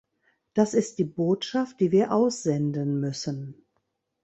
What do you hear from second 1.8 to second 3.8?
wir aussenden müssen.